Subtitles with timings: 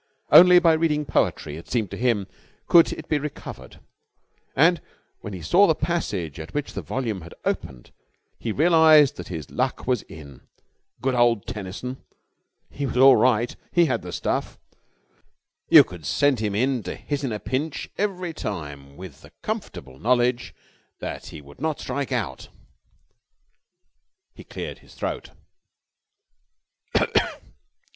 [0.31, 2.25] Only by reading poetry, it seemed to him,
[2.65, 3.79] could it be recovered.
[4.55, 4.81] And
[5.19, 7.91] when he saw the passage at which the volume had opened
[8.39, 10.41] he realised that his luck was in.
[11.01, 11.97] Good old Tennyson!
[12.71, 13.55] He was all right.
[13.71, 14.57] He had the stuff.
[15.69, 20.55] You could send him to hit in a pinch every time with the comfortable knowledge
[20.97, 22.47] that he would not strike out.
[24.33, 25.29] He cleared his throat.